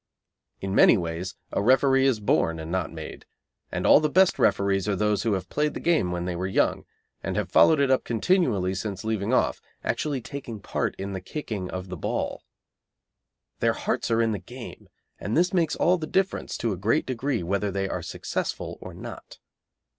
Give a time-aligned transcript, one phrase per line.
[0.61, 3.27] In many ways a referee is born and not made,
[3.71, 6.47] and all the best referees are those who have played the game when they were
[6.47, 6.85] young,
[7.21, 11.69] and have followed it up continually since leaving off, actually taking part in the kicking
[11.69, 12.41] of the ball.
[13.59, 17.05] Their hearts are in the game, and this makes all the difference, to a great
[17.05, 19.37] degree, whether they are successful or not.